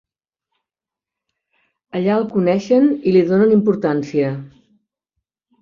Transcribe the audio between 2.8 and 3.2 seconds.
i